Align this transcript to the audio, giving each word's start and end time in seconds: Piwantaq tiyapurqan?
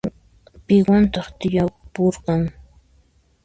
Piwantaq 0.65 1.27
tiyapurqan? 1.39 2.41